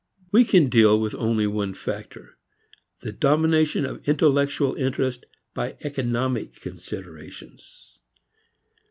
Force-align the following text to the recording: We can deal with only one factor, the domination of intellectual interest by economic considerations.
We 0.31 0.45
can 0.45 0.67
deal 0.67 0.99
with 0.99 1.13
only 1.13 1.45
one 1.45 1.75
factor, 1.75 2.35
the 3.01 3.11
domination 3.11 3.85
of 3.85 4.09
intellectual 4.09 4.73
interest 4.73 5.27
by 5.53 5.77
economic 5.83 6.59
considerations. 6.59 7.99